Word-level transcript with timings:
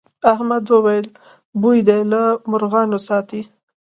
احمد 0.31 0.63
وويل: 0.73 1.07
بوی 1.61 1.79
دې 1.87 1.99
له 2.11 2.21
مرغانو 2.51 2.97
ساتي. 3.07 3.41